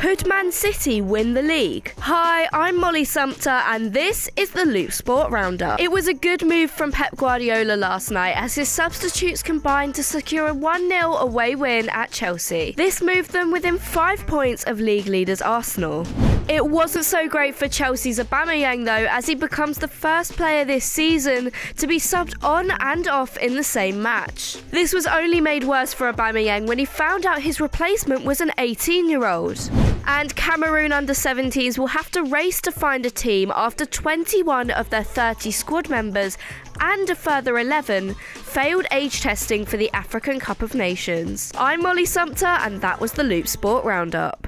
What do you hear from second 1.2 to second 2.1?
the league?